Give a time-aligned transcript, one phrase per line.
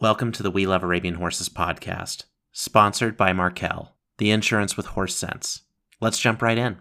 [0.00, 5.14] Welcome to the We Love Arabian Horses podcast, sponsored by Markel, the insurance with horse
[5.14, 5.60] sense.
[6.00, 6.78] Let's jump right in.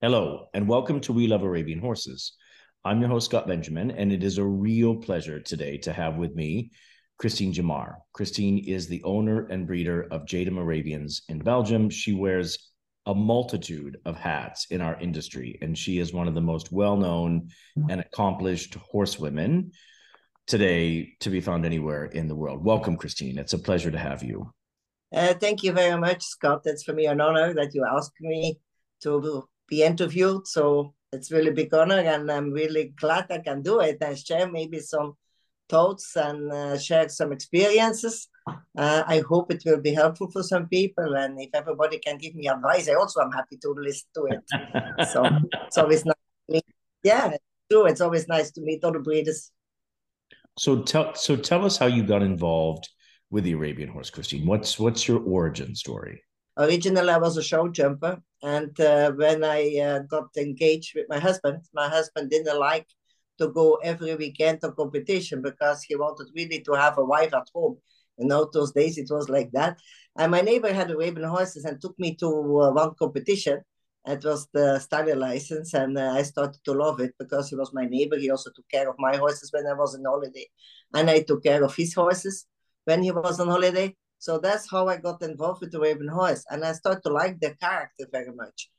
[0.00, 2.32] Hello, and welcome to We Love Arabian Horses.
[2.84, 6.34] I'm your host, Scott Benjamin, and it is a real pleasure today to have with
[6.34, 6.72] me
[7.18, 7.98] Christine Jamar.
[8.12, 11.88] Christine is the owner and breeder of Jadam Arabians in Belgium.
[11.88, 12.58] She wears
[13.06, 16.96] a multitude of hats in our industry, and she is one of the most well
[16.96, 17.46] known
[17.88, 19.70] and accomplished horsewomen
[20.46, 22.64] today to be found anywhere in the world.
[22.64, 23.38] Welcome, Christine.
[23.38, 24.52] It's a pleasure to have you.
[25.14, 26.62] Uh, thank you very much, Scott.
[26.64, 28.58] It's for me an honor that you asked me
[29.02, 30.46] to be interviewed.
[30.46, 34.50] So it's really big honor, and I'm really glad I can do it and share
[34.50, 35.14] maybe some
[35.68, 38.28] thoughts and uh, share some experiences.
[38.46, 42.34] Uh, I hope it will be helpful for some people, and if everybody can give
[42.34, 45.08] me advice, I also am happy to listen to it.
[45.12, 45.24] so
[45.66, 46.62] it's always nice.
[47.02, 47.36] Yeah,
[47.70, 47.86] true.
[47.86, 49.50] It's always nice to meet other breeders.
[50.58, 52.88] So tell so tell us how you got involved
[53.30, 54.46] with the Arabian horse, Christine.
[54.46, 56.22] What's what's your origin story?
[56.56, 61.18] Originally, I was a show jumper, and uh, when I uh, got engaged with my
[61.18, 62.86] husband, my husband didn't like
[63.38, 67.48] to go every weekend to competition because he wanted really to have a wife at
[67.54, 67.76] home.
[68.16, 69.78] You know, those days it was like that.
[70.16, 73.60] And my neighbor had Arabian horses and took me to uh, one competition.
[74.06, 77.74] It was the stallion license, and uh, I started to love it because he was
[77.74, 78.16] my neighbor.
[78.16, 80.46] He also took care of my horses when I was on holiday,
[80.94, 82.46] and I took care of his horses
[82.84, 83.96] when he was on holiday.
[84.18, 87.40] So that's how I got involved with the Arabian horse, and I started to like
[87.40, 88.70] the character very much.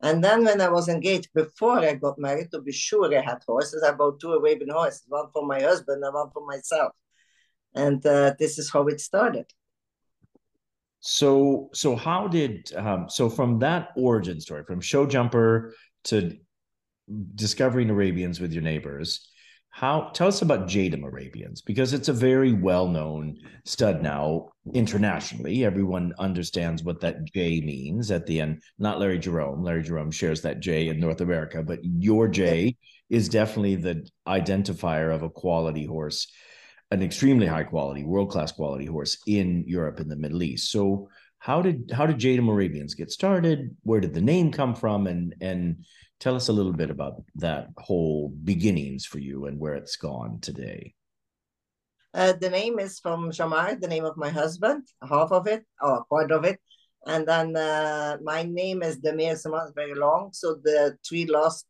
[0.00, 3.38] And then when I was engaged, before I got married, to be sure I had
[3.46, 3.84] horses.
[3.84, 6.92] I bought two Arabian horses, one for my husband and one for myself.
[7.74, 9.46] And uh, this is how it started.
[11.02, 16.38] So, so how did um, so from that origin story, from show jumper to
[17.34, 19.28] discovering Arabians with your neighbors,
[19.68, 25.64] how tell us about Jadam Arabians because it's a very well-known stud now internationally.
[25.64, 28.62] Everyone understands what that J means at the end.
[28.78, 29.64] Not Larry Jerome.
[29.64, 32.76] Larry Jerome shares that J in North America, but your J
[33.10, 36.30] is definitely the identifier of a quality horse
[36.92, 40.70] an extremely high quality, world class quality horse in Europe and the Middle East.
[40.70, 41.08] So
[41.38, 43.74] how did how did Jadam Arabians get started?
[43.82, 45.06] Where did the name come from?
[45.06, 45.84] And and
[46.20, 50.38] tell us a little bit about that whole beginnings for you and where it's gone
[50.40, 50.94] today.
[52.14, 56.04] Uh, the name is from Jamar, the name of my husband, half of it or
[56.10, 56.60] part of it.
[57.06, 60.30] And then uh, my name is Demir Samad, very long.
[60.32, 61.66] So the three last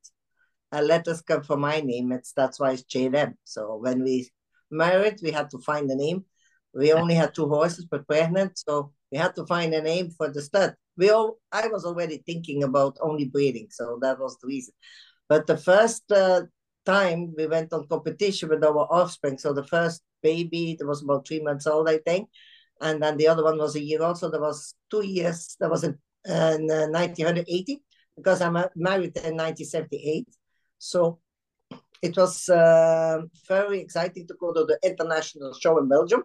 [0.73, 2.11] uh, letters come from my name.
[2.11, 3.35] It's that's why it's Jadam.
[3.45, 4.29] So when we
[4.73, 6.25] married, we had to find a name.
[6.75, 10.31] We only had two horses, but pregnant, so we had to find a name for
[10.31, 10.75] the stud.
[10.97, 14.75] We all, I was already thinking about only breeding, so that was the reason.
[15.29, 16.43] But the first uh,
[16.87, 21.27] time we went on competition with our offspring, so the first baby that was about
[21.27, 22.29] three months old, I think,
[22.81, 25.57] and then the other one was a year old, so there was two years.
[25.61, 27.83] That was in, in uh, 1980
[28.17, 30.27] because I'm married in 1978.
[30.79, 31.21] So
[32.03, 36.25] it was uh, very exciting to go to the international show in Belgium,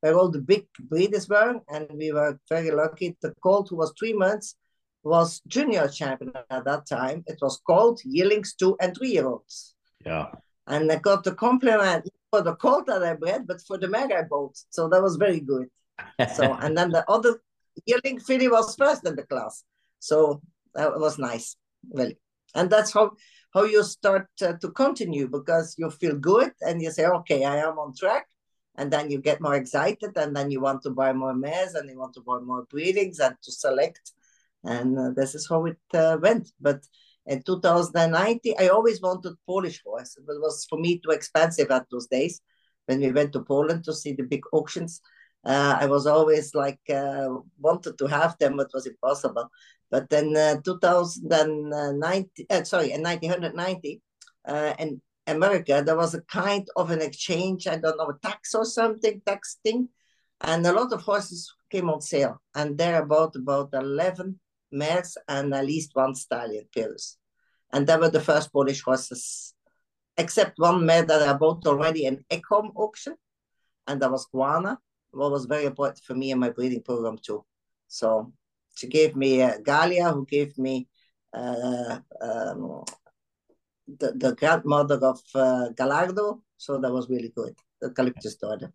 [0.00, 3.16] where all the big breeders were, and we were very lucky.
[3.22, 4.56] The colt, who was three months,
[5.02, 7.24] was junior champion at that time.
[7.26, 9.74] It was called yearlings two and three year olds.
[10.04, 10.28] Yeah.
[10.66, 14.18] And I got the compliment for the colt that I bred, but for the mare
[14.18, 14.56] I bought.
[14.70, 15.68] So that was very good.
[16.34, 17.40] so and then the other
[17.86, 19.64] yearling filly was first in the class.
[20.00, 20.42] So
[20.74, 21.56] that was nice,
[21.92, 22.18] really.
[22.54, 23.12] And that's how
[23.52, 27.56] how you start uh, to continue because you feel good and you say, okay, I
[27.58, 28.26] am on track.
[28.76, 31.88] And then you get more excited and then you want to buy more mares and
[31.88, 34.10] you want to buy more breedings and to select.
[34.64, 36.50] And uh, this is how it uh, went.
[36.60, 36.80] But
[37.26, 40.16] in 2090, I always wanted Polish horse.
[40.16, 42.40] It was for me too expensive at those days.
[42.86, 45.00] When we went to Poland to see the big auctions,
[45.44, 47.28] uh, I was always like uh,
[47.58, 49.50] wanted to have them, but was impossible.
[49.90, 54.00] But then uh, 2090, uh, sorry, in 1990,
[54.46, 58.54] uh, in America, there was a kind of an exchange, I don't know, a tax
[58.54, 59.88] or something, tax thing.
[60.40, 62.40] And a lot of horses came on sale.
[62.54, 64.40] And there about about 11
[64.72, 67.16] mares and at least one stallion pairs.
[67.72, 69.54] And they were the first Polish horses,
[70.16, 73.14] except one mare that I bought already in Ekholm auction.
[73.86, 74.78] And that was Guana,
[75.14, 77.44] what was very important for me in my breeding program too.
[77.88, 78.32] So
[78.74, 80.88] she gave me uh, Galia, who gave me
[81.32, 82.84] uh, um,
[83.86, 86.42] the, the grandmother of uh, Gallardo.
[86.56, 87.54] So that was really good.
[87.80, 88.72] The Eukaliptus daughter.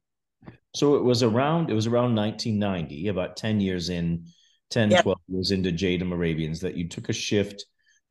[0.76, 4.26] So it was around it was around 1990, about 10 years in,
[4.70, 5.02] 10, yeah.
[5.02, 7.66] 12 years into Jadam Arabians, that you took a shift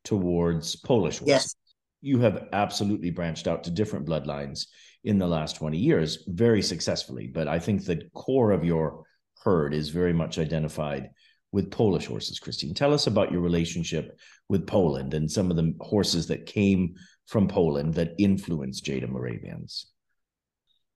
[0.05, 1.21] towards Polish.
[1.25, 1.55] Yes.
[2.01, 4.67] You have absolutely branched out to different bloodlines
[5.05, 7.27] in the last 20 years very successfully.
[7.27, 9.05] But I think the core of your
[9.45, 11.11] herd is very much identified
[11.53, 12.39] with Polish horses.
[12.39, 14.19] Christine, tell us about your relationship
[14.49, 16.95] with Poland and some of the horses that came
[17.27, 19.87] from Poland that influenced Jadam Arabians.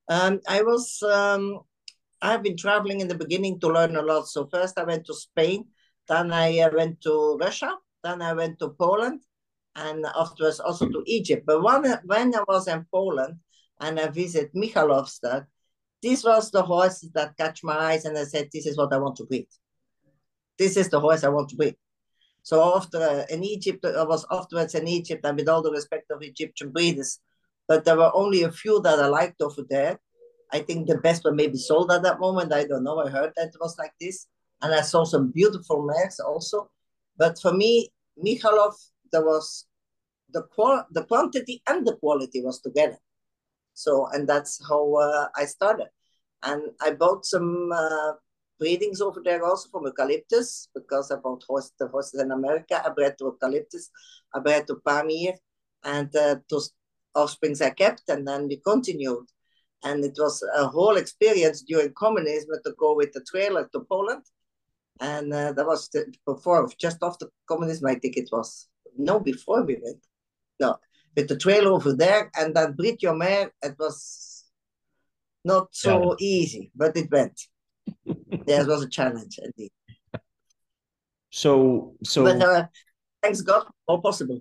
[0.08, 1.60] Um, I was um,
[2.20, 4.28] I've been traveling in the beginning to learn a lot.
[4.28, 5.66] So first I went to Spain,
[6.08, 9.20] then I uh, went to Russia, then I went to Poland,
[9.76, 11.44] and afterwards also to Egypt.
[11.46, 13.36] But when, when I was in Poland
[13.82, 15.44] and I visit Michałów stud,
[16.02, 18.98] this was the horse that catch my eyes and I said, this is what I
[18.98, 19.46] want to breed.
[20.58, 21.76] This is the horse I want to breed.
[22.42, 26.22] So after in Egypt, I was afterwards in Egypt, and with all the respect of
[26.22, 27.20] Egyptian breeders,
[27.68, 30.00] but there were only a few that I liked over there.
[30.52, 32.52] I think the best were maybe sold at that moment.
[32.52, 32.98] I don't know.
[32.98, 34.26] I heard that it was like this,
[34.60, 36.68] and I saw some beautiful mares also.
[37.16, 38.74] But for me, Michałów,
[39.12, 39.66] there was
[40.30, 42.98] the qual the quantity and the quality was together.
[43.74, 45.88] So, and that's how uh, I started.
[46.42, 48.12] And I bought some uh,
[48.58, 52.82] breedings over there also from Eukaliptus because I bought horse, the horses in America.
[52.84, 53.90] I bred to Eukaliptus,
[54.34, 55.34] I bred to Pamir,
[55.84, 56.72] and uh, those
[57.14, 59.26] offsprings I kept, and then we continued.
[59.84, 64.22] And it was a whole experience during communism to go with the trailer to Poland.
[65.00, 68.68] And uh, that was the, before, just after communism, I think it was.
[68.96, 70.04] No, before we went.
[70.60, 70.76] No,
[71.16, 74.44] with the trail over there and then breed your mare, it was
[75.44, 76.26] not so yeah.
[76.26, 77.40] easy, but it went.
[78.06, 79.72] it was a challenge indeed.
[81.30, 82.24] So, so.
[82.24, 82.66] But uh,
[83.22, 84.40] thanks God, all possible.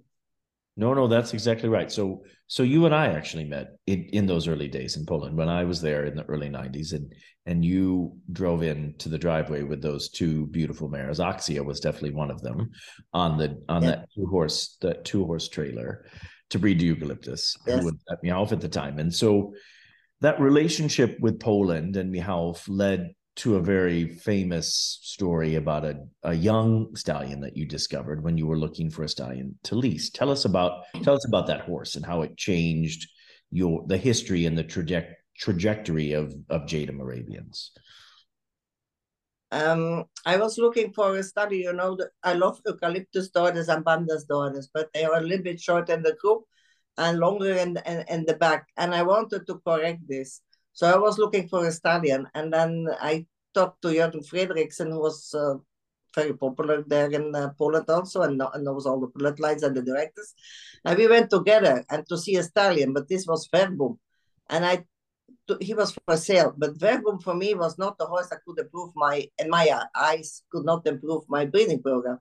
[0.77, 1.91] No, no, that's exactly right.
[1.91, 5.49] So, so you and I actually met in, in those early days in Poland when
[5.49, 7.13] I was there in the early '90s, and
[7.45, 11.19] and you drove in to the driveway with those two beautiful mares.
[11.19, 12.71] Oxia was definitely one of them
[13.13, 13.89] on the on yeah.
[13.89, 16.05] that two horse that two horse trailer
[16.51, 17.79] to breed the Eukaliptus, yes.
[17.79, 19.53] who was at Michałów at the time, and so
[20.21, 26.33] that relationship with Poland and Michałów led to a very famous story about a, a
[26.33, 30.09] young stallion that you discovered when you were looking for a stallion to lease.
[30.09, 33.09] Tell us about tell us about that horse and how it changed
[33.49, 37.71] your the history and the traje- trajectory of of Jadam Arabians.
[39.51, 41.57] Um, I was looking for a study.
[41.57, 45.59] You know, I love Eukaliptus daughters and Bandos daughters, but they are a little bit
[45.59, 46.43] short in the group
[46.97, 48.67] and longer in, in, in the back.
[48.77, 50.41] And I wanted to correct this.
[50.73, 55.01] So I was looking for a stallion, and then I talked to Jürgen Frederiksen, who
[55.01, 55.55] was uh,
[56.15, 59.81] very popular there in uh, Poland also, and, and knows all the bloodlines and the
[59.81, 60.33] directors.
[60.85, 63.99] And we went together and to see a stallion, but this was Verbum,
[64.49, 64.85] and I
[65.59, 66.53] he was for sale.
[66.57, 70.43] But Verbum for me was not the horse that could improve my, in my eyes,
[70.51, 72.19] could not improve my breeding program.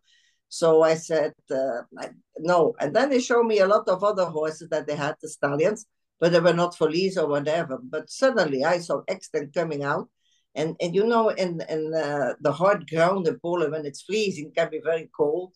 [0.49, 2.75] So I said, uh, I, no.
[2.81, 5.87] And then they showed me a lot of other horses that they had, the stallions
[6.21, 7.79] but they were not for lease or whatever.
[7.83, 10.09] But suddenly I saw Ekstern coming out.
[10.55, 14.53] And, and you know, in, in uh, the hard ground in Poland, when it's freezing,
[14.55, 15.55] can be very cold.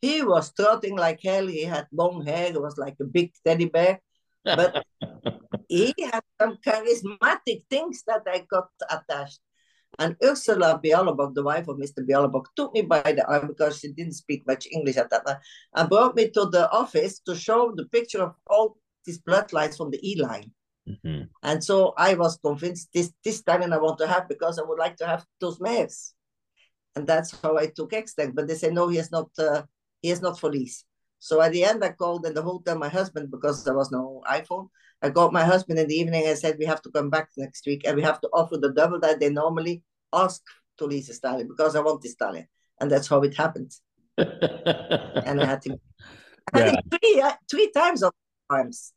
[0.00, 1.46] He was trotting like hell.
[1.46, 2.52] He had long hair.
[2.52, 4.00] He was like a big teddy bear.
[4.46, 4.84] But
[5.68, 9.40] he had some charismatic things that I got attached.
[9.98, 12.06] And Ursula Bialobok, the wife of Mr.
[12.06, 15.38] Bialobok, took me by the arm because she didn't speak much English at that time
[15.74, 19.90] and brought me to the office to show the picture of all these bloodlines from
[19.90, 20.52] the E line.
[20.88, 21.22] Mm-hmm.
[21.42, 24.78] And so I was convinced this this stallion I want to have because I would
[24.78, 26.14] like to have those mares.
[26.94, 28.34] And that's how I took Ekstern.
[28.34, 29.62] But they say no, he is not uh,
[30.02, 30.84] he is not for lease.
[31.18, 34.22] So at the end I called in the hotel my husband because there was no
[34.28, 34.68] iPhone.
[35.02, 37.66] I called my husband in the evening and said we have to come back next
[37.66, 39.82] week and we have to offer the double that they normally
[40.12, 40.42] ask
[40.78, 42.46] to lease a stallion because I want this stallion.
[42.80, 43.72] And that's how it happened.
[44.18, 45.78] and I had to
[46.54, 46.80] I yeah.
[46.90, 48.12] three, uh, three times of
[48.50, 48.92] times.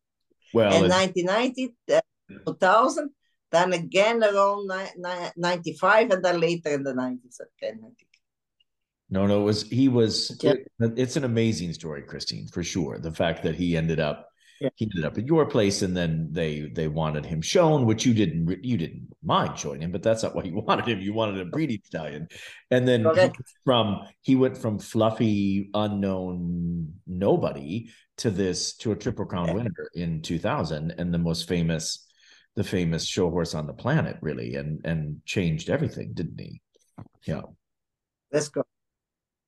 [0.54, 2.02] Well, in 1990, uh,
[2.46, 3.10] 2000,
[3.52, 4.70] then again around
[5.36, 8.09] 95, and then later in the 90s again, I think.
[9.10, 10.38] No, no, it was he was.
[10.42, 10.54] Yeah.
[10.80, 13.00] It, it's an amazing story, Christine, for sure.
[13.00, 14.70] The fact that he ended up yeah.
[14.76, 18.14] he ended up at your place and then they they wanted him shown which you
[18.14, 21.40] didn't you didn't mind showing him but that's not what you wanted him you wanted
[21.40, 22.28] a breeding stallion
[22.72, 23.32] and then he
[23.66, 29.54] from he went from fluffy unknown nobody to this to a triple crown yeah.
[29.54, 32.06] winner in 2000 and the most famous
[32.56, 36.62] the famous show horse on the planet really and and changed everything didn't he
[37.26, 37.42] yeah
[38.32, 38.64] let's go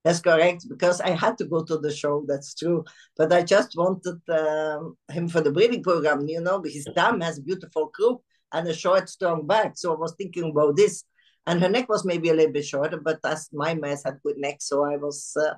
[0.04, 2.84] that's correct, because I had to go to the show, that's true.
[3.16, 7.38] But I just wanted um, him for the breeding program, you know, his dam has
[7.38, 9.78] a beautiful croup and a short, strong back.
[9.78, 11.04] So I was thinking about this.
[11.48, 14.38] And her neck was maybe a little bit shorter, but as my mess had good
[14.38, 15.56] neck, so I was uh,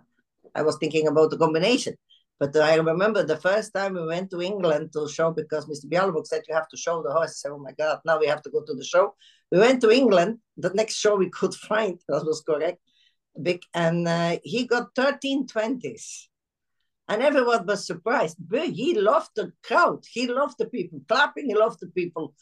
[0.55, 1.95] I was thinking about the combination.
[2.39, 5.85] But I remember the first time we went to England to show because Mr.
[5.85, 7.41] Bialobok said you have to show the horse.
[7.41, 9.15] Said, oh my God, now we have to go to the show.
[9.51, 10.39] We went to England.
[10.57, 12.79] The next show we could find, that was correct,
[13.73, 16.27] and uh, he got 13 20s.
[17.09, 18.37] And everyone was surprised.
[18.39, 20.05] But he loved the crowd.
[20.09, 21.47] He loved the people clapping.
[21.47, 22.33] He loved the people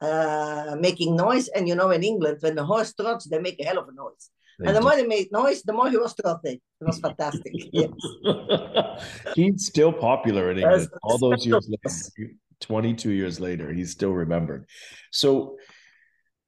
[0.00, 1.48] uh, making noise.
[1.48, 3.92] And you know, in England, when the horse trots, they make a hell of a
[3.92, 4.30] noise.
[4.58, 4.86] They and the do.
[4.86, 6.60] more they made noise, the more he was trotting.
[6.80, 7.52] It was fantastic.
[7.72, 7.90] yes.
[9.34, 11.68] he's still popular in England all those years
[12.18, 12.34] later.
[12.60, 14.66] 22 years later, he's still remembered.
[15.10, 15.56] So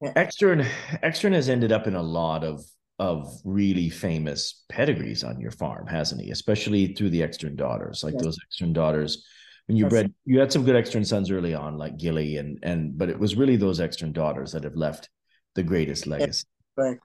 [0.01, 0.13] yeah.
[0.13, 0.65] Ekstern
[1.03, 2.63] Ekstern has ended up in a lot of
[2.99, 6.31] of really famous pedigrees on your farm, hasn't he?
[6.31, 8.23] Especially through the Ekstern daughters, like yes.
[8.23, 9.25] those Ekstern daughters.
[9.67, 9.89] When you yes.
[9.91, 13.19] bred, you had some good Ekstern sons early on, like Gilly, and and but it
[13.19, 15.09] was really those Ekstern daughters that have left
[15.55, 16.45] the greatest legacy.
[16.75, 16.97] Right.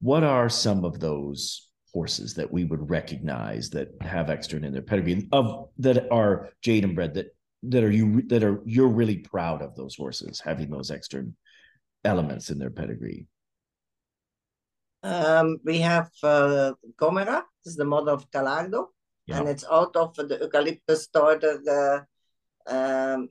[0.00, 4.82] What are some of those horses that we would recognize that have Ekstern in their
[4.82, 7.34] pedigree of that are Jadam bred that
[7.64, 11.32] that are you that are you're really proud of those horses having those Ekstern
[12.04, 13.26] elements in their pedigree?
[15.04, 18.88] Um, we have uh, Comera, this is the mother of Gallardo,
[19.26, 19.38] yeah.
[19.38, 22.08] and it's out of the Eukaliptus daughter.
[22.66, 23.28] Um,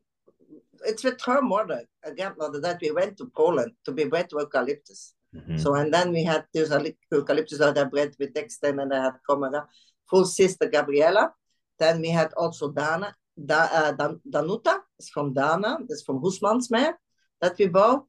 [0.86, 4.36] it's with her mother, again, grandmother, that we went to Poland to be bred to
[4.36, 5.14] Eukaliptus.
[5.36, 5.58] Mm-hmm.
[5.58, 9.66] So, and then we had this Eukaliptus daughter bred with Dexter, and I had Comera,
[10.08, 11.34] full sister Gabriella.
[11.80, 16.94] Then we had also Dana, da, uh, Dan, Danuta, it's from Dana, it's from Husmansmeer
[17.42, 18.06] that we bought.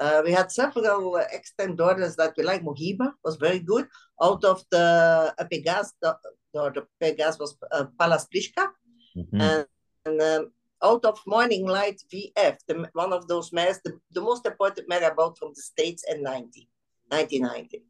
[0.00, 2.62] Uh, we had several uh, Ekstern daughters that we like.
[2.62, 3.86] Mohiba was very good.
[4.22, 6.16] Out of the uh, Pegas, the,
[6.54, 8.68] the Pegas was uh, Palas Pliska.
[9.14, 9.40] Mm-hmm.
[9.40, 9.66] And,
[10.06, 10.52] and um,
[10.82, 15.04] out of Morning Light VF, the, one of those mares, the, the most important mare
[15.04, 16.66] I bought from the States in 90,
[17.08, 17.82] 1990.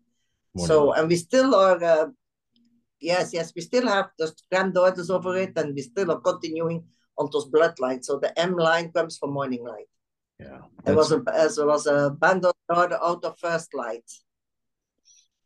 [0.54, 0.66] Morning.
[0.66, 2.06] So, and we still are, uh,
[3.00, 6.82] yes, yes, we still have those granddaughters over it, and we still are continuing
[7.18, 8.06] on those bloodlines.
[8.06, 9.86] So the M line comes from Morning Light.
[10.40, 10.60] Yeah.
[10.86, 14.10] It was a it was a band of out of first light.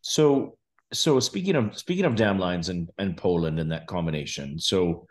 [0.00, 0.56] So
[0.92, 5.06] so speaking of speaking of dam lines and and Poland and that combination, so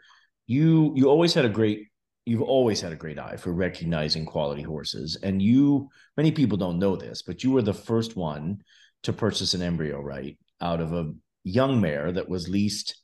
[0.48, 1.88] you you always had a great
[2.26, 6.80] you've always had a great eye for recognizing quality horses and you many people don't
[6.80, 8.58] know this but you were the first one
[9.04, 11.12] to purchase an embryo right out of a
[11.44, 12.96] young mare that was leased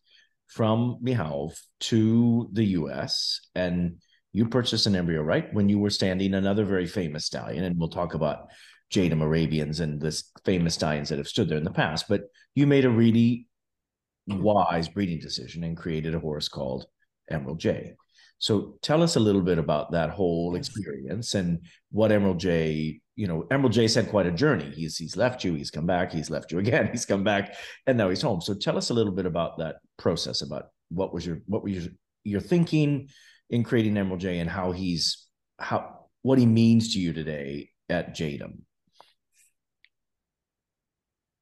[0.48, 3.98] from Michałów to the US and
[4.32, 5.52] you purchased an embryo, right?
[5.54, 8.50] When you were standing another very famous stallion, and we'll talk about
[8.94, 12.24] Jadam Arabians and this famous stallions that have stood there in the past, but
[12.56, 13.48] you made a really
[14.30, 14.42] mm-hmm.
[14.42, 16.86] wise breeding decision and created a horse called
[17.30, 17.94] Emerald J.
[18.40, 21.60] So tell us a little bit about that whole experience and
[21.92, 24.72] what Emerald J, you know, Emerald J's had quite a journey.
[24.74, 27.98] He's he's left you, he's come back, he's left you again, he's come back, and
[27.98, 28.40] now he's home.
[28.40, 31.70] So tell us a little bit about that process, about what was your what were
[31.70, 31.84] your
[32.24, 33.10] your thinking,
[33.50, 35.27] in creating Emerald J and how he's
[35.58, 38.62] how what he means to you today at Jadam?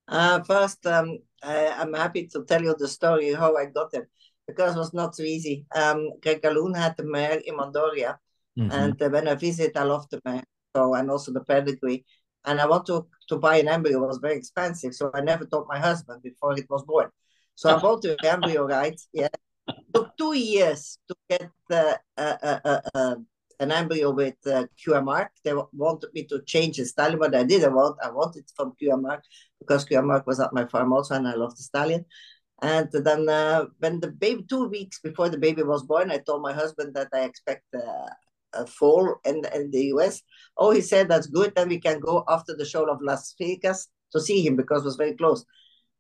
[0.08, 4.06] Uh, first, um, I, am happy to tell you the story how I got him
[4.48, 5.66] because it was not so easy.
[5.76, 8.18] Um, Greg Galoon had the mare in Mondoria,
[8.58, 8.72] mm-hmm.
[8.72, 10.44] and uh, when I visit, I love the mare,
[10.76, 12.06] so and also the pedigree.
[12.46, 15.46] And I want to to buy an embryo it was very expensive, so I never
[15.46, 17.10] told my husband before it was born.
[17.56, 19.28] So I bought the embryo right, yeah,
[19.94, 23.16] took two years to get uh, uh, uh,
[23.60, 25.32] an embryo with uh, QR Marc.
[25.44, 27.98] They wanted me to change the stallion, but I didn't want.
[28.04, 29.24] I wanted from QR Marc
[29.60, 32.06] because QR Marc was at my farm also, and I love the stallion.
[32.62, 36.42] And then uh, when the baby, two weeks before the baby was born, I told
[36.42, 38.10] my husband that I expect uh,
[38.54, 40.22] a fall in, in the US.
[40.58, 41.54] Oh, he said, that's good.
[41.56, 44.86] Then we can go after the show of Las Vegas to see him because it
[44.86, 45.46] was very close.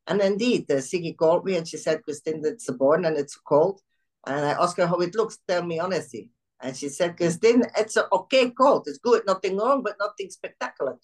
[0.07, 3.35] And indeed, uh, Siggy called me and she said, Christine, it's a born and it's
[3.35, 3.81] cold.
[4.25, 5.37] And I asked her how it looks.
[5.47, 6.31] Tell me honestly.
[6.61, 8.83] And she said, Christine, it's a okay cold.
[8.87, 9.23] It's good.
[9.27, 10.97] Nothing wrong, but nothing spectacular.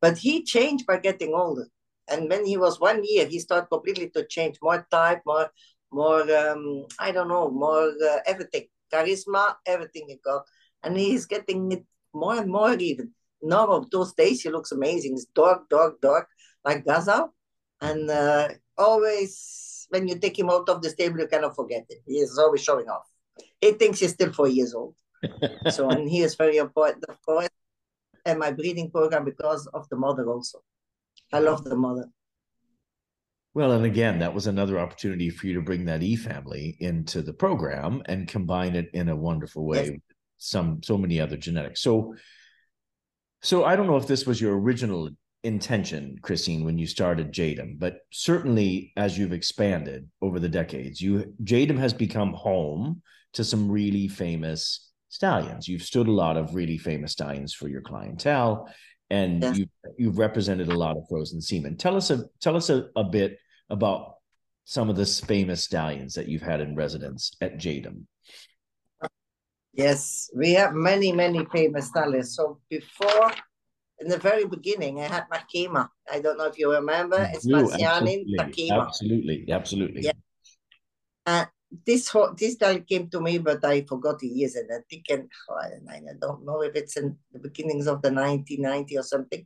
[0.00, 1.66] But he changed by getting older.
[2.08, 4.58] And when he was one year, he started completely to change.
[4.62, 5.50] More type, more,
[5.90, 8.68] more um, I don't know, more uh, everything.
[8.92, 10.44] Charisma, everything he got.
[10.84, 13.12] And he's getting it more and more even.
[13.42, 15.12] Now of those days, he looks amazing.
[15.12, 16.28] He's dark, dark, dark,
[16.64, 17.34] like Gazelle
[17.80, 21.98] and uh, always when you take him out of the stable, you cannot forget it.
[22.06, 23.06] He is always showing off.
[23.60, 24.94] He thinks he's still four years old.
[25.70, 27.48] so, and he is very important, of course,
[28.24, 30.60] and my breeding program because of the mother also.
[31.32, 32.06] I love the mother.
[33.54, 37.22] Well, and again, that was another opportunity for you to bring that E family into
[37.22, 39.90] the program and combine it in a wonderful way yes.
[39.90, 40.00] with
[40.36, 41.82] some so many other genetics.
[41.82, 42.14] So,
[43.42, 45.10] so I don't know if this was your original
[45.44, 51.34] intention, Christine, when you started Jadam, but certainly as you've expanded over the decades, you
[51.44, 53.02] Jadam has become home
[53.34, 55.68] to some really famous stallions.
[55.68, 58.68] You've stood a lot of really famous stallions for your clientele,
[59.10, 59.58] and yes.
[59.58, 59.66] you
[59.96, 61.76] you've represented a lot of frozen semen.
[61.76, 63.38] Tell us a tell us a, a bit
[63.70, 64.14] about
[64.64, 68.02] some of the famous stallions that you've had in residence at Jadam.
[69.72, 72.34] Yes, we have many, many famous stallions.
[72.34, 73.30] So before
[74.00, 75.88] in the very beginning, I had Makema.
[76.10, 77.28] I don't know if you remember.
[77.32, 78.86] It's Marcianin Makema.
[78.86, 80.02] Absolutely, absolutely.
[80.02, 80.12] Yeah.
[81.26, 81.44] Uh,
[81.86, 85.28] this this guy came to me, but I forgot the years, and I think and
[85.60, 89.44] I don't know if it's in the beginnings of the 1990 or something.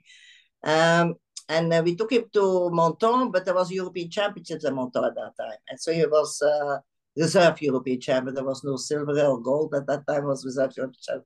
[0.63, 1.17] Um,
[1.49, 5.15] and uh, we took him to Menton, but there was European Championships in Menton at
[5.17, 6.79] that time, and so he was uh,
[7.17, 8.35] reserve European champion.
[8.35, 10.25] There was no silver or gold at that time.
[10.25, 11.25] Was reserve European champion.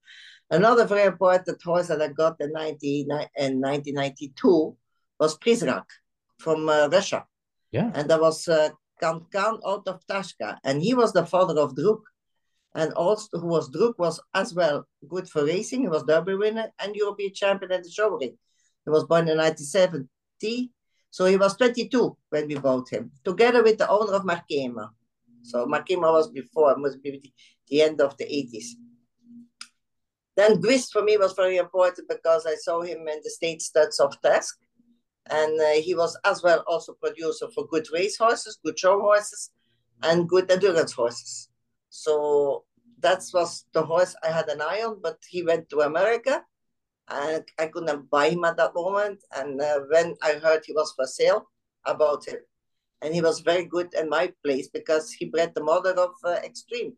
[0.50, 4.76] Another very important horse that I got in, 19, in 1992
[5.18, 5.84] was Prizrak
[6.38, 7.26] from uh, Russia.
[7.72, 7.90] Yeah.
[7.94, 8.70] And there was uh,
[9.02, 10.58] Kankan out of Tashka.
[10.62, 12.00] And he was the father of Druk.
[12.74, 15.82] And also, who was Druk was as well good for racing.
[15.82, 18.36] He was Derby winner and European champion at the show ring.
[18.84, 20.70] He was born in 1970.
[21.10, 24.90] So he was 22 when we bought him, together with the owner of Markema.
[25.42, 27.32] So Markema was before, must be
[27.68, 28.76] the end of the 80s.
[30.36, 33.98] Then Gwist for me was very important because I saw him in the state studs
[33.98, 34.58] of Tersk.
[35.28, 39.50] And uh, he was as well also producer for good race horses, good show horses,
[40.02, 41.48] and good endurance horses.
[41.88, 42.64] So
[43.00, 46.44] that was the horse I had an eye on, but he went to America
[47.08, 49.24] and I couldn't buy him at that moment.
[49.34, 51.50] And uh, when I heard he was for sale,
[51.84, 52.38] I bought him.
[53.02, 56.36] And he was very good in my place because he bred the mother of uh,
[56.44, 56.94] Extreme.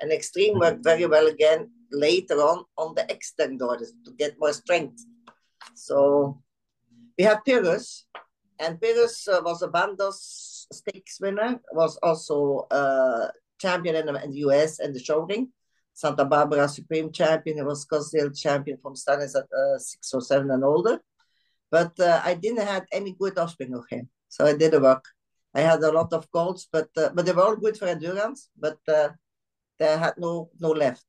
[0.00, 4.52] And Extreme worked very well again later on on the Ekstern orders to get more
[4.52, 5.04] strength.
[5.74, 6.40] So
[7.18, 8.06] we have Pyrrhus,
[8.58, 14.30] and Pyrrhus uh, was a Bandos Stakes winner, was also a champion in the, in
[14.30, 15.52] the US and the show ring.
[15.94, 17.56] Santa Barbara Supreme Champion.
[17.56, 21.00] He was Scottsdale champion from standards at uh, six or seven and older.
[21.70, 25.04] But uh, I didn't have any good offspring of him, so I did a work.
[25.54, 28.50] I had a lot of colts, but uh, but they were all good for endurance,
[28.58, 29.10] but uh,
[29.78, 31.06] they had no no left.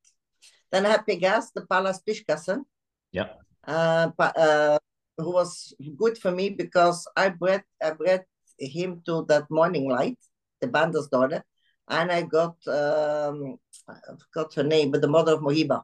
[0.72, 2.64] Then I had Pegas, the Palace Pishkassen.
[3.12, 3.28] Yeah.
[3.66, 4.78] Uh, uh,
[5.18, 8.24] who was good for me because I bred I bred
[8.58, 10.18] him to that morning light,
[10.60, 11.42] the Bander's daughter,
[11.88, 15.82] and I got um, I forgot her name, but the mother of Mohiba,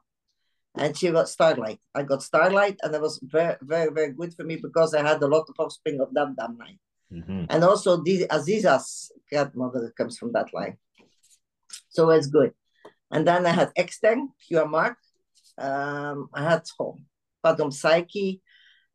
[0.77, 1.81] and she was Starlight.
[1.95, 5.23] I got Starlight, and it was very very very good for me because I had
[5.23, 6.79] a lot of offspring of that damn line,
[7.13, 7.45] mm-hmm.
[7.49, 10.77] and also the Aziza's grandmother comes from that line,
[11.89, 12.53] so it's good.
[13.13, 14.97] And then I had Exteng, Pure Mark.
[15.59, 16.97] Um, I had oh,
[17.45, 18.41] Padrons Psyche,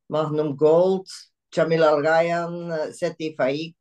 [0.10, 1.08] Magnum Gold,
[1.53, 3.75] Jamil Al Ryan, uh, Seti Faik,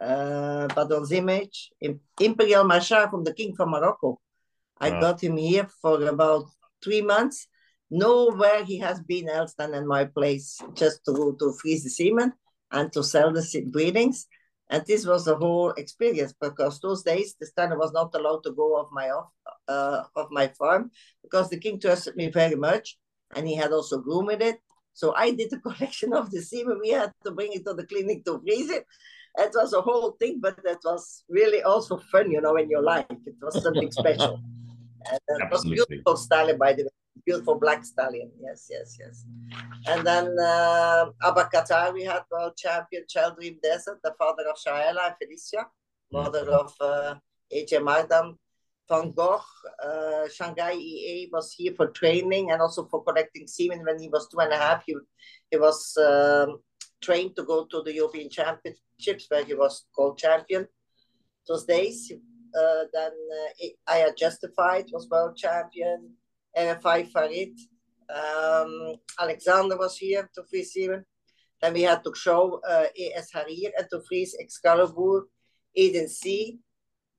[0.00, 0.68] uh,
[1.10, 1.70] Image,
[2.20, 4.20] Imperial Machar from the King from Morocco.
[4.80, 5.00] I wow.
[5.00, 6.46] got him here for about
[6.82, 7.48] three months.
[7.90, 12.32] Nowhere he has been else than in my place, just to, to freeze the semen
[12.70, 14.28] and to sell the breedings.
[14.70, 18.52] And this was a whole experience because those days the standard was not allowed to
[18.52, 19.28] go off my off
[19.66, 22.96] uh, of my farm because the king trusted me very much,
[23.34, 24.58] and he had also groomed it.
[24.92, 26.78] So I did a collection of the semen.
[26.80, 28.86] We had to bring it to the clinic to freeze it.
[29.38, 32.82] It was a whole thing, but it was really also fun, you know, in your
[32.82, 33.06] life.
[33.10, 34.40] It was something special.
[35.10, 36.99] And it was beautiful stallion, by the way.
[37.24, 38.30] Beautiful black stallion.
[38.40, 39.24] Yes, yes, yes.
[39.86, 41.48] And then uh, Abba
[41.92, 45.66] we had world champion Child Dream Desert, the father of Shaela and Felicia,
[46.12, 46.54] mother mm-hmm.
[46.54, 47.14] of uh,
[47.52, 48.36] AJ Mardan.
[48.90, 49.40] Van Gogh,
[49.84, 54.28] uh, Shanghai EA was here for training and also for collecting semen when he was
[54.28, 54.82] two and a half.
[54.84, 54.96] He,
[55.48, 56.58] he was um,
[57.00, 60.66] trained to go to the European Championships where he was called champion
[61.46, 62.12] those days.
[62.12, 66.10] Uh, then uh, I had Justified, was world champion.
[66.56, 67.58] RFI Farid.
[68.08, 71.04] Um, Alexander was here to semen.
[71.60, 75.28] Then we had to show uh, ES Harir and to freeze Excalibur,
[75.74, 76.58] Eden C,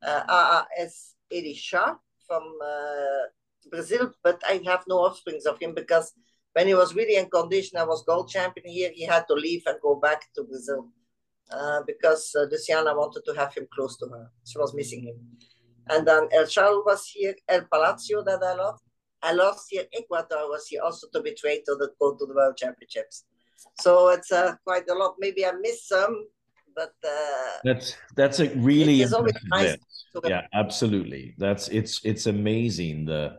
[0.03, 6.13] uh, AAS Elisha from uh, Brazil, but I have no offsprings of him because
[6.53, 9.63] when he was really in condition, I was gold champion here, he had to leave
[9.67, 10.89] and go back to Brazil
[11.51, 14.31] uh, because uh, Luciana wanted to have him close to her.
[14.45, 15.15] She was missing him.
[15.89, 18.81] And then El Chal was here, El Palacio that I loved.
[19.23, 22.33] I lost here Ecuador was here also to be trained to the, go to the
[22.33, 23.25] World Championships.
[23.79, 25.15] So it's uh, quite a lot.
[25.19, 26.27] Maybe I missed some,
[26.75, 29.05] but uh, that's that's a really
[29.45, 29.77] nice
[30.25, 31.35] yeah, absolutely.
[31.37, 33.37] That's it's it's amazing the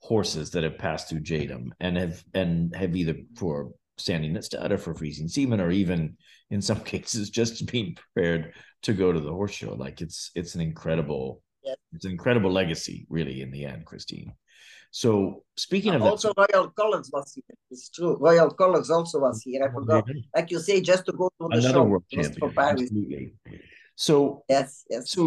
[0.00, 4.72] horses that have passed through Jadam and have and have either for standing at stud
[4.72, 6.16] or for freezing semen or even
[6.50, 10.54] in some cases just being prepared to go to the horse show like it's it's
[10.54, 11.40] an incredible
[11.94, 14.32] it's an incredible legacy really in the end christine
[15.02, 17.56] so speaking of also Royal College was here.
[17.72, 18.16] It's true.
[18.20, 19.64] Royal College also was here.
[19.66, 20.06] I forgot.
[20.06, 21.82] that, Like you say, just to go to the another show.
[21.90, 22.82] world It was for champion Paris.
[22.82, 23.24] absolutely
[23.96, 25.10] so Yes, yes.
[25.10, 25.22] so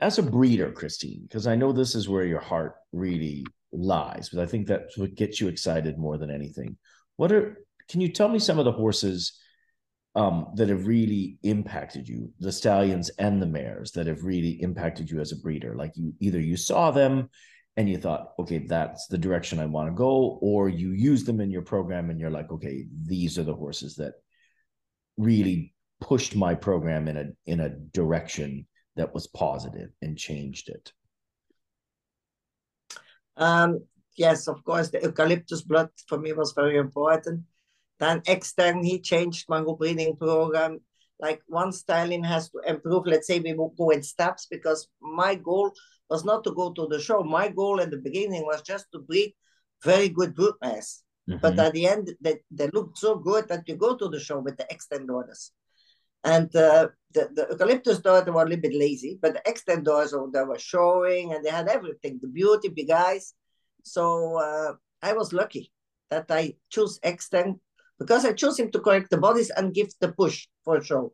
[0.00, 4.40] as a breeder christine because i know this is where your heart really lies but
[4.42, 6.70] i think that's what gets you excited more than anything
[7.16, 7.46] what are
[7.90, 9.20] can you tell me some of the horses
[10.14, 15.10] um, that have really impacted you the stallions and the mares that have really impacted
[15.10, 17.28] you as a breeder like you either you saw them
[17.76, 21.40] and you thought okay that's the direction i want to go or you use them
[21.40, 24.14] in your program and you're like okay these are the horses that
[25.16, 30.92] really pushed my program in a in a direction that was positive and changed it
[33.36, 33.80] Um,
[34.16, 37.42] yes, of course, the Eukaliptus blood for me was very important.
[37.98, 40.80] Then Ekstern, he changed my whole breeding program.
[41.20, 43.06] Like one styling has to improve.
[43.06, 45.72] Let's say we will go in steps because my goal
[46.12, 47.18] was not to go to the show.
[47.38, 49.30] My goal in the beginning was just to breed
[49.90, 50.90] very good brood mares.
[51.44, 51.64] But Mhm.
[51.66, 54.56] at the end, they, they looked so good that you go to the show with
[54.60, 55.42] the Ekstern daughters.
[56.34, 60.30] And uh, the, the Eukaliptus daughter were a little bit lazy, but the Ekstern oh,
[60.32, 63.26] they were showing and they had everything the beauty, big eyes.
[63.94, 64.02] So
[64.48, 64.72] uh,
[65.08, 65.64] I was lucky
[66.12, 66.42] that I
[66.74, 67.50] chose Ekstern
[68.00, 71.04] because I chose him to correct the bodies and give the push for a show.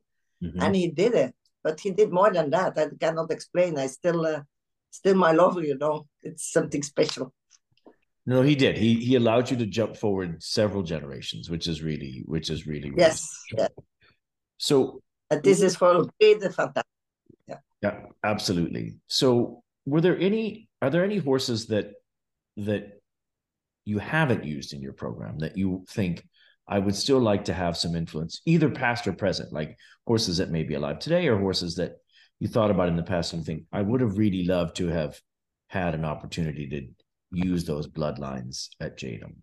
[0.47, 0.61] Mhm.
[0.63, 1.35] And he did it,
[1.65, 2.79] but he did more than that.
[2.83, 3.73] I cannot explain.
[3.85, 4.43] I still, uh,
[4.91, 7.33] still my lover, you know, it's something special.
[8.27, 12.23] no he did he he allowed you to jump forward several generations which is really
[12.27, 13.69] which is really, really Yes, yeah.
[14.59, 16.85] so And this is for breed, fantastic.
[17.47, 17.61] Yeah.
[17.83, 18.97] Yeah, absolutely.
[19.09, 20.69] So, were there any?
[20.83, 21.93] Are there any horses that
[22.57, 23.01] that
[23.85, 26.25] you haven't used in your program that you think
[26.69, 30.51] I would still like to have some influence, either past or present, like horses that
[30.51, 31.93] may be alive today, or horses that
[32.41, 35.21] you thought about in the past and think I would have really loved to have
[35.69, 36.89] had an opportunity to
[37.31, 39.37] use those bloodlines at Jadam.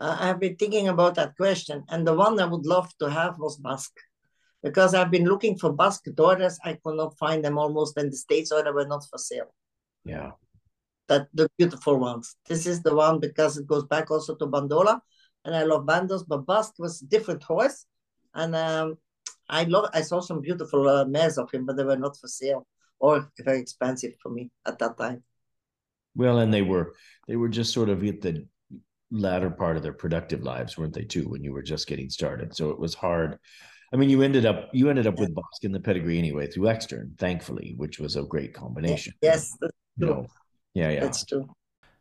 [0.00, 3.38] Uh, I've been thinking about that question, and the one I would love to have
[3.38, 3.92] was Bask,
[4.62, 6.58] because I've been looking for Bask daughters.
[6.64, 9.52] I could not find them almost in the states, or they were not for sale.
[10.04, 10.30] Yeah,
[11.08, 12.36] That the beautiful ones.
[12.46, 15.00] This is the one because it goes back also to Bandola,
[15.44, 17.84] and I love Bandos, but Basque was a different horse,
[18.34, 18.98] and um,
[19.48, 19.90] I love.
[19.94, 22.66] I saw some beautiful uh, mares of him, but they were not for sale
[23.00, 25.22] or very expensive for me at that time.
[26.14, 26.94] well, and they were
[27.26, 28.46] they were just sort of at the
[29.10, 31.04] latter part of their productive lives, weren't they?
[31.04, 33.38] Too, when you were just getting started, so it was hard.
[33.92, 36.64] I mean, you ended up you ended up with Bask in the pedigree anyway through
[36.68, 39.14] Ekstern, thankfully, which was a great combination.
[39.22, 40.14] Yes, that's You true.
[40.14, 40.26] know,
[40.74, 41.00] yeah, yeah.
[41.00, 41.48] That's true.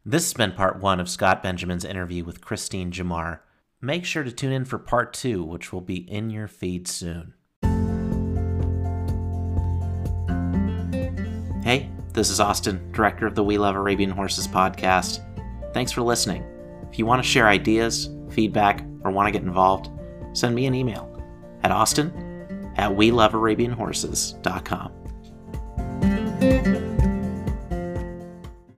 [0.04, 3.42] This has been part one of Scott Benjamin's interview with Christine Jamar.
[3.80, 7.36] Make sure to tune in for part two, which will be in your feed soon.
[12.18, 15.24] This is Austin, director of the We Love Arabian Horses podcast.
[15.72, 16.44] Thanks for listening.
[16.90, 19.92] If you want to share ideas, feedback, or want to get involved,
[20.34, 21.22] send me an email
[21.62, 22.12] at austin
[22.76, 25.07] at welovearabianhorses.com.